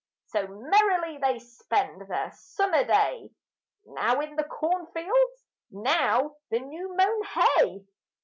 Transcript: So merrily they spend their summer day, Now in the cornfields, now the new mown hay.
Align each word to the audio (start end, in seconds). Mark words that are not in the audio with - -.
So 0.25 0.47
merrily 0.47 1.19
they 1.19 1.37
spend 1.37 2.01
their 2.09 2.31
summer 2.31 2.83
day, 2.83 3.29
Now 3.85 4.19
in 4.21 4.35
the 4.35 4.43
cornfields, 4.45 5.45
now 5.69 6.37
the 6.49 6.59
new 6.59 6.95
mown 6.95 7.23
hay. 7.23 7.85